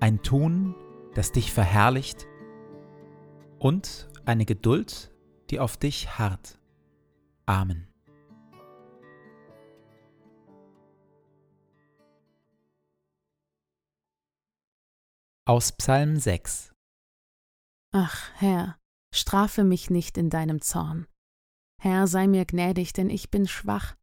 ein 0.00 0.22
Tun, 0.22 0.74
das 1.14 1.30
dich 1.32 1.52
verherrlicht 1.52 2.26
und 3.58 4.08
eine 4.24 4.46
Geduld, 4.46 5.14
die 5.50 5.60
auf 5.60 5.76
dich 5.76 6.18
harrt. 6.18 6.58
Amen. 7.46 7.86
Aus 15.44 15.72
Psalm 15.72 16.16
6 16.16 16.72
Ach, 17.92 18.30
Herr, 18.36 18.78
strafe 19.12 19.64
mich 19.64 19.90
nicht 19.90 20.16
in 20.16 20.30
deinem 20.30 20.62
Zorn. 20.62 21.06
Herr, 21.82 22.06
sei 22.06 22.28
mir 22.28 22.44
gnädig, 22.44 22.92
denn 22.92 23.10
ich 23.10 23.30
bin 23.30 23.48
schwach. 23.48 23.96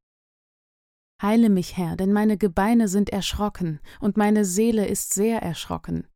Heile 1.21 1.49
mich, 1.49 1.75
Herr, 1.77 1.95
denn 1.97 2.13
meine 2.13 2.37
Gebeine 2.37 2.87
sind 2.87 3.09
erschrocken 3.09 3.79
und 3.99 4.17
meine 4.17 4.45
Seele 4.45 4.87
ist 4.87 5.13
sehr 5.13 5.41
erschrocken. 5.41 6.07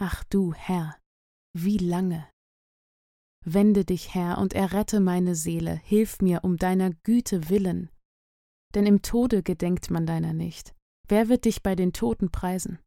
Ach 0.00 0.24
du, 0.24 0.52
Herr, 0.54 0.98
wie 1.56 1.78
lange? 1.78 2.28
Wende 3.44 3.84
dich, 3.84 4.14
Herr, 4.14 4.38
und 4.38 4.54
errette 4.54 4.98
meine 4.98 5.36
Seele, 5.36 5.76
hilf 5.84 6.20
mir 6.20 6.42
um 6.42 6.56
deiner 6.56 6.90
Güte 6.90 7.48
willen. 7.48 7.90
Denn 8.74 8.86
im 8.86 9.02
Tode 9.02 9.44
gedenkt 9.44 9.90
man 9.90 10.06
deiner 10.06 10.32
nicht. 10.32 10.74
Wer 11.06 11.28
wird 11.28 11.44
dich 11.44 11.62
bei 11.62 11.76
den 11.76 11.92
Toten 11.92 12.30
preisen? 12.30 12.80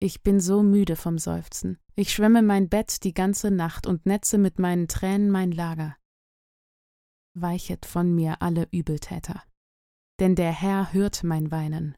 Ich 0.00 0.22
bin 0.22 0.40
so 0.40 0.62
müde 0.62 0.96
vom 0.96 1.18
Seufzen. 1.18 1.78
Ich 1.96 2.12
schwemme 2.12 2.42
mein 2.42 2.68
Bett 2.68 3.04
die 3.04 3.14
ganze 3.14 3.50
Nacht 3.50 3.86
und 3.86 4.06
netze 4.06 4.38
mit 4.38 4.58
meinen 4.58 4.88
Tränen 4.88 5.30
mein 5.30 5.50
Lager. 5.50 5.96
Weichet 7.34 7.84
von 7.84 8.14
mir 8.14 8.40
alle 8.40 8.68
Übeltäter 8.70 9.42
denn 10.20 10.34
der 10.34 10.52
Herr 10.52 10.92
hört 10.92 11.24
mein 11.24 11.50
Weinen. 11.50 11.96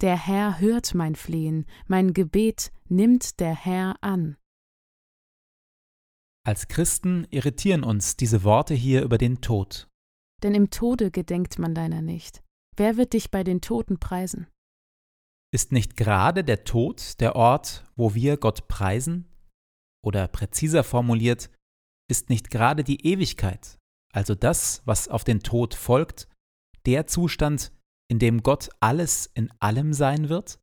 Der 0.00 0.16
Herr 0.16 0.60
hört 0.60 0.94
mein 0.94 1.14
Flehen, 1.14 1.66
mein 1.86 2.14
Gebet 2.14 2.72
nimmt 2.88 3.40
der 3.40 3.54
Herr 3.54 3.96
an. 4.00 4.36
Als 6.46 6.68
Christen 6.68 7.26
irritieren 7.30 7.84
uns 7.84 8.16
diese 8.16 8.44
Worte 8.44 8.74
hier 8.74 9.02
über 9.02 9.18
den 9.18 9.40
Tod. 9.40 9.88
Denn 10.42 10.54
im 10.54 10.70
Tode 10.70 11.10
gedenkt 11.10 11.58
man 11.58 11.74
deiner 11.74 12.00
nicht. 12.00 12.42
Wer 12.76 12.96
wird 12.96 13.12
dich 13.12 13.30
bei 13.30 13.44
den 13.44 13.60
Toten 13.60 13.98
preisen? 13.98 14.46
Ist 15.52 15.72
nicht 15.72 15.96
gerade 15.96 16.44
der 16.44 16.64
Tod 16.64 17.20
der 17.20 17.36
Ort, 17.36 17.84
wo 17.96 18.14
wir 18.14 18.36
Gott 18.38 18.68
preisen? 18.68 19.28
Oder 20.02 20.28
präziser 20.28 20.82
formuliert, 20.82 21.50
ist 22.08 22.30
nicht 22.30 22.50
gerade 22.50 22.84
die 22.84 23.04
Ewigkeit, 23.06 23.78
also 24.12 24.34
das, 24.34 24.82
was 24.86 25.08
auf 25.08 25.24
den 25.24 25.40
Tod 25.40 25.74
folgt, 25.74 26.29
der 26.86 27.06
Zustand, 27.06 27.72
in 28.10 28.18
dem 28.18 28.42
Gott 28.42 28.70
alles 28.80 29.26
in 29.34 29.50
allem 29.60 29.92
sein 29.92 30.28
wird, 30.28 30.60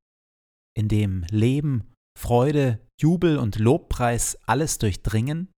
in 0.76 0.88
dem 0.88 1.24
Leben, 1.30 1.94
Freude, 2.18 2.86
Jubel 3.00 3.38
und 3.38 3.58
Lobpreis 3.58 4.38
alles 4.48 4.78
durchdringen? 4.80 5.52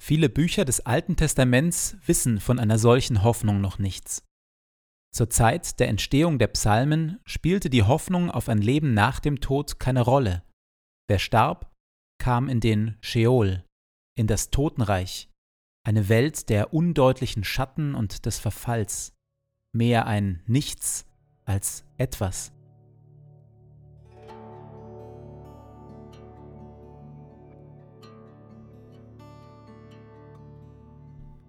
Viele 0.00 0.28
Bücher 0.28 0.64
des 0.64 0.80
Alten 0.80 1.16
Testaments 1.16 1.96
wissen 2.06 2.40
von 2.40 2.58
einer 2.58 2.78
solchen 2.78 3.22
Hoffnung 3.22 3.60
noch 3.60 3.78
nichts. 3.78 4.24
Zur 5.14 5.30
Zeit 5.30 5.80
der 5.80 5.88
Entstehung 5.88 6.38
der 6.38 6.48
Psalmen 6.48 7.18
spielte 7.24 7.70
die 7.70 7.82
Hoffnung 7.82 8.30
auf 8.30 8.48
ein 8.48 8.62
Leben 8.62 8.94
nach 8.94 9.20
dem 9.20 9.40
Tod 9.40 9.80
keine 9.80 10.02
Rolle. 10.02 10.42
Wer 11.08 11.18
starb, 11.18 11.74
kam 12.18 12.48
in 12.48 12.60
den 12.60 12.96
Sheol, 13.00 13.64
in 14.16 14.26
das 14.26 14.50
Totenreich, 14.50 15.30
eine 15.86 16.08
Welt 16.08 16.48
der 16.50 16.74
undeutlichen 16.74 17.44
Schatten 17.44 17.94
und 17.94 18.26
des 18.26 18.38
Verfalls 18.38 19.14
mehr 19.72 20.06
ein 20.06 20.42
Nichts 20.46 21.06
als 21.44 21.84
etwas. 21.96 22.52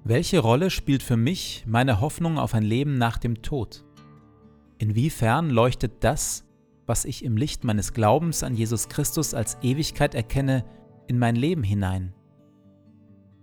Welche 0.03 0.39
Rolle 0.39 0.71
spielt 0.71 1.03
für 1.03 1.17
mich 1.17 1.65
meine 1.67 2.01
Hoffnung 2.01 2.39
auf 2.39 2.55
ein 2.55 2.63
Leben 2.63 2.97
nach 2.97 3.19
dem 3.19 3.43
Tod? 3.43 3.85
Inwiefern 4.79 5.51
leuchtet 5.51 6.03
das, 6.03 6.45
was 6.87 7.05
ich 7.05 7.23
im 7.23 7.37
Licht 7.37 7.63
meines 7.63 7.93
Glaubens 7.93 8.41
an 8.41 8.55
Jesus 8.55 8.89
Christus 8.89 9.35
als 9.35 9.57
Ewigkeit 9.61 10.15
erkenne, 10.15 10.65
in 11.07 11.19
mein 11.19 11.35
Leben 11.35 11.61
hinein? 11.61 12.15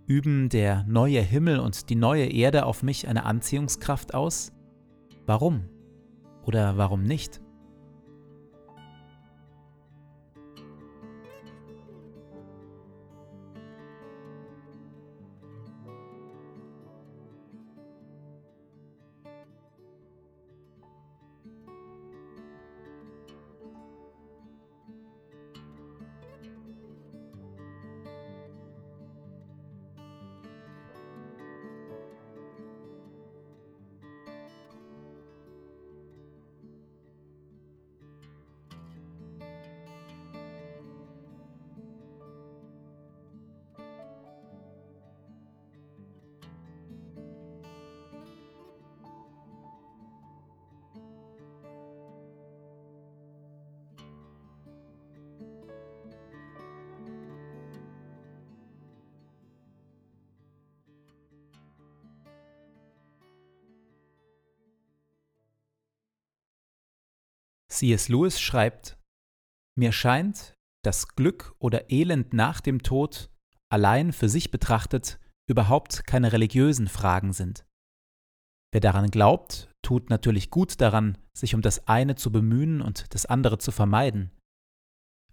Üben 0.07 0.49
der 0.49 0.85
neue 0.89 1.21
Himmel 1.21 1.61
und 1.61 1.89
die 1.89 1.95
neue 1.95 2.27
Erde 2.27 2.65
auf 2.67 2.83
mich 2.83 3.07
eine 3.07 3.25
Anziehungskraft 3.25 4.15
aus? 4.15 4.53
Warum? 5.27 5.69
Oder 6.45 6.77
warum 6.77 7.03
nicht? 7.03 7.41
C.S. 67.77 68.09
Lewis 68.09 68.41
schreibt, 68.41 68.99
Mir 69.79 69.93
scheint, 69.93 70.55
dass 70.83 71.09
Glück 71.09 71.55
oder 71.59 71.91
Elend 71.91 72.33
nach 72.33 72.63
dem 72.63 72.83
Tod 72.83 73.31
allein 73.71 74.15
für 74.15 74.31
sich 74.31 74.51
betrachtet 74.51 75.21
überhaupt 75.47 76.07
keine 76.07 76.33
religiösen 76.33 76.89
Fragen 76.89 77.35
sind. 77.35 77.67
Wer 78.73 78.81
daran 78.81 79.11
glaubt, 79.11 79.71
tut 79.85 80.09
natürlich 80.09 80.51
gut 80.51 80.81
daran, 80.81 81.19
sich 81.37 81.55
um 81.55 81.61
das 81.61 81.87
eine 81.87 82.15
zu 82.15 82.33
bemühen 82.33 82.81
und 82.81 83.13
das 83.15 83.27
andere 83.27 83.59
zu 83.59 83.73
vermeiden. 83.73 84.31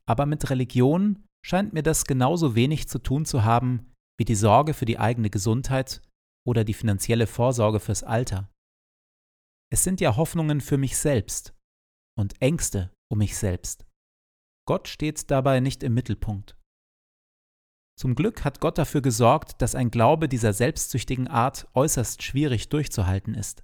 Aber 0.06 0.26
mit 0.26 0.50
Religion 0.50 1.24
scheint 1.46 1.72
mir 1.72 1.82
das 1.82 2.04
genauso 2.04 2.56
wenig 2.56 2.90
zu 2.90 3.00
tun 3.00 3.24
zu 3.24 3.46
haben 3.46 3.90
wie 4.20 4.26
die 4.26 4.36
Sorge 4.36 4.74
für 4.74 4.86
die 4.86 5.00
eigene 5.00 5.30
Gesundheit 5.30 6.02
oder 6.46 6.66
die 6.66 6.74
finanzielle 6.74 7.26
Vorsorge 7.26 7.80
fürs 7.80 8.04
Alter. 8.04 8.52
Es 9.72 9.86
sind 9.86 10.02
ja 10.02 10.18
Hoffnungen 10.18 10.60
für 10.60 10.78
mich 10.78 10.98
selbst 10.98 11.56
und 12.18 12.42
Ängste 12.42 12.92
um 13.12 13.20
mich 13.20 13.38
selbst. 13.38 13.86
Gott 14.68 14.88
steht 14.88 15.30
dabei 15.30 15.60
nicht 15.60 15.84
im 15.84 15.94
Mittelpunkt. 15.94 16.58
Zum 18.00 18.16
Glück 18.16 18.44
hat 18.44 18.60
Gott 18.60 18.78
dafür 18.78 19.02
gesorgt, 19.02 19.62
dass 19.62 19.76
ein 19.76 19.92
Glaube 19.92 20.28
dieser 20.28 20.54
selbstsüchtigen 20.54 21.28
Art 21.28 21.68
äußerst 21.74 22.24
schwierig 22.24 22.70
durchzuhalten 22.70 23.36
ist. 23.36 23.64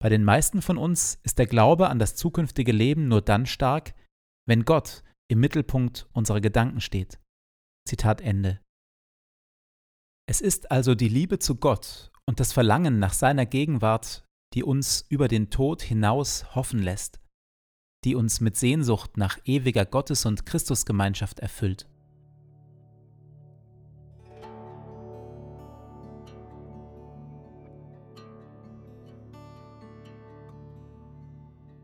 Bei 0.00 0.08
den 0.08 0.24
meisten 0.24 0.62
von 0.62 0.78
uns 0.78 1.18
ist 1.22 1.38
der 1.38 1.46
Glaube 1.46 1.88
an 1.88 1.98
das 1.98 2.14
zukünftige 2.14 2.72
Leben 2.72 3.08
nur 3.08 3.22
dann 3.22 3.46
stark, 3.46 3.94
wenn 4.46 4.64
Gott 4.64 5.02
im 5.30 5.40
Mittelpunkt 5.40 6.08
unserer 6.12 6.40
Gedanken 6.40 6.80
steht. 6.80 7.20
Zitat 7.86 8.20
Ende. 8.20 8.60
Es 10.26 10.40
ist 10.40 10.70
also 10.70 10.94
die 10.94 11.08
Liebe 11.08 11.38
zu 11.38 11.56
Gott 11.56 12.10
und 12.26 12.40
das 12.40 12.52
Verlangen 12.52 12.98
nach 12.98 13.12
seiner 13.12 13.46
Gegenwart, 13.46 14.24
die 14.54 14.62
uns 14.62 15.04
über 15.08 15.28
den 15.28 15.50
Tod 15.50 15.82
hinaus 15.82 16.54
hoffen 16.54 16.82
lässt, 16.82 17.20
die 18.04 18.14
uns 18.14 18.40
mit 18.40 18.56
Sehnsucht 18.56 19.16
nach 19.16 19.38
ewiger 19.44 19.86
Gottes- 19.86 20.26
und 20.26 20.46
Christusgemeinschaft 20.46 21.40
erfüllt. 21.40 21.88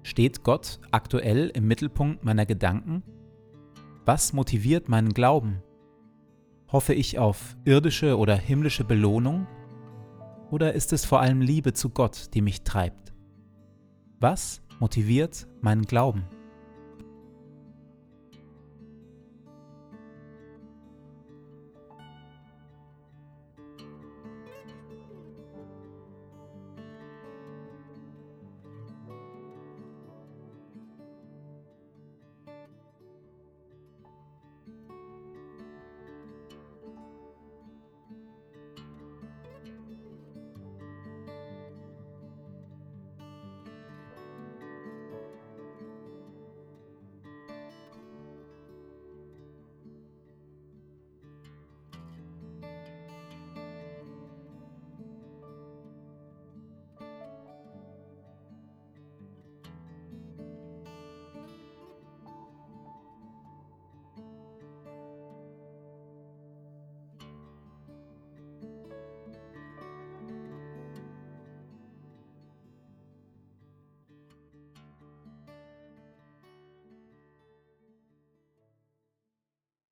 Steht 0.02 0.43
Gott 0.43 0.81
aktuell 0.90 1.50
im 1.55 1.69
Mittelpunkt 1.69 2.25
meiner 2.25 2.44
Gedanken? 2.44 3.02
Was 4.05 4.32
motiviert 4.32 4.88
meinen 4.88 5.14
Glauben? 5.14 5.62
Hoffe 6.73 6.94
ich 6.94 7.19
auf 7.19 7.56
irdische 7.64 8.19
oder 8.19 8.37
himmlische 8.37 8.84
Belohnung? 8.84 9.46
Oder 10.50 10.75
ist 10.75 10.93
es 10.93 11.05
vor 11.05 11.20
allem 11.20 11.40
Liebe 11.40 11.75
zu 11.75 11.90
Gott, 11.90 12.34
die 12.34 12.43
mich 12.43 12.62
treibt? 12.62 13.12
Was 14.19 14.62
motiviert 14.80 15.46
meinen 15.60 15.84
Glauben? 15.84 16.24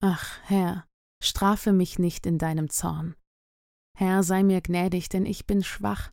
Ach, 0.00 0.38
Herr, 0.44 0.86
strafe 1.22 1.72
mich 1.72 1.98
nicht 1.98 2.24
in 2.26 2.38
deinem 2.38 2.70
Zorn. 2.70 3.16
Herr, 3.96 4.22
sei 4.22 4.44
mir 4.44 4.60
gnädig, 4.60 5.08
denn 5.08 5.26
ich 5.26 5.46
bin 5.46 5.64
schwach. 5.64 6.12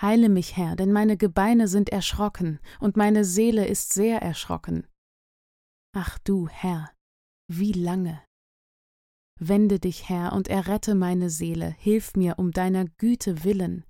Heile 0.00 0.28
mich, 0.28 0.56
Herr, 0.56 0.76
denn 0.76 0.92
meine 0.92 1.16
Gebeine 1.16 1.66
sind 1.66 1.88
erschrocken 1.88 2.60
und 2.78 2.96
meine 2.96 3.24
Seele 3.24 3.66
ist 3.66 3.92
sehr 3.92 4.22
erschrocken. 4.22 4.86
Ach 5.92 6.18
du, 6.20 6.48
Herr, 6.48 6.92
wie 7.50 7.72
lange? 7.72 8.22
Wende 9.40 9.80
dich, 9.80 10.08
Herr, 10.08 10.32
und 10.32 10.46
errette 10.46 10.94
meine 10.94 11.30
Seele, 11.30 11.70
hilf 11.78 12.14
mir 12.14 12.38
um 12.38 12.52
deiner 12.52 12.84
Güte 12.84 13.42
willen. 13.42 13.84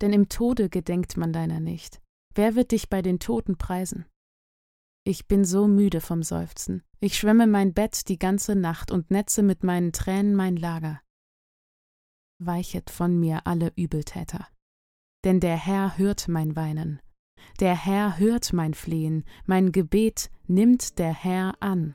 Denn 0.00 0.12
im 0.12 0.28
Tode 0.28 0.68
gedenkt 0.68 1.16
man 1.16 1.32
deiner 1.32 1.60
nicht. 1.60 2.00
Wer 2.34 2.56
wird 2.56 2.72
dich 2.72 2.88
bei 2.88 3.02
den 3.02 3.20
Toten 3.20 3.56
preisen? 3.56 4.06
Ich 5.04 5.26
bin 5.26 5.44
so 5.44 5.66
müde 5.66 6.00
vom 6.00 6.22
Seufzen. 6.22 6.82
Ich 7.00 7.16
schwemme 7.16 7.46
mein 7.46 7.72
Bett 7.72 8.08
die 8.08 8.18
ganze 8.18 8.54
Nacht 8.54 8.90
und 8.90 9.10
netze 9.10 9.42
mit 9.42 9.64
meinen 9.64 9.92
Tränen 9.92 10.34
mein 10.34 10.56
Lager. 10.56 11.00
Weichet 12.38 12.90
von 12.90 13.18
mir 13.18 13.46
alle 13.46 13.72
Übeltäter. 13.76 14.46
Denn 15.24 15.40
der 15.40 15.56
Herr 15.56 15.96
hört 15.96 16.28
mein 16.28 16.54
Weinen. 16.56 17.00
Der 17.60 17.74
Herr 17.74 18.18
hört 18.18 18.52
mein 18.52 18.74
Flehen, 18.74 19.24
mein 19.46 19.72
Gebet 19.72 20.30
nimmt 20.46 20.98
der 20.98 21.14
Herr 21.14 21.54
an. 21.60 21.94